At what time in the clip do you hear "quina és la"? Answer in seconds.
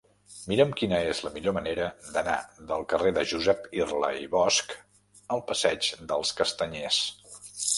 0.77-1.31